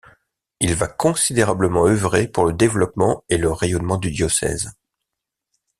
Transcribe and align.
Il 0.59 0.73
va 0.73 0.87
considérablement 0.87 1.85
œuvrer 1.85 2.27
pour 2.27 2.45
le 2.45 2.53
développement 2.53 3.23
et 3.29 3.37
le 3.37 3.51
rayonnement 3.51 3.97
du 3.97 4.09
diocèse. 4.09 4.73